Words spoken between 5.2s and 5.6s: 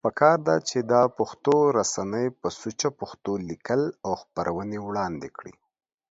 کړي